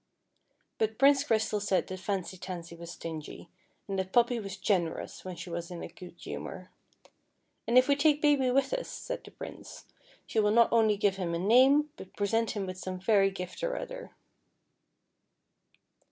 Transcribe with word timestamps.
But 0.79 0.97
Prince 0.97 1.23
Crystal 1.23 1.59
said 1.59 1.85
that 1.85 1.99
Fancy 1.99 2.35
Tansy 2.35 2.75
was 2.75 2.89
stingy, 2.93 3.49
and 3.87 3.99
that 3.99 4.11
Poppy 4.11 4.39
was 4.39 4.57
generous 4.57 5.23
when 5.23 5.35
she 5.35 5.51
was 5.51 5.69
in 5.69 5.83
a 5.83 5.87
good 5.89 6.15
humour; 6.19 6.71
"and 7.67 7.77
if 7.77 7.87
we 7.87 7.95
take 7.95 8.19
Baby 8.19 8.49
with 8.49 8.73
us," 8.73 8.89
said 8.89 9.23
the 9.23 9.29
Prince," 9.29 9.85
she 10.25 10.39
will 10.39 10.49
not 10.53 10.73
only 10.73 10.97
give 10.97 11.17
him 11.17 11.35
a 11.35 11.37
name, 11.37 11.91
but 11.97 12.17
present 12.17 12.57
him 12.57 12.65
with 12.65 12.79
some 12.79 12.99
fairy 12.99 13.29
gift 13.29 13.63
or 13.63 13.77
other." 13.77 14.15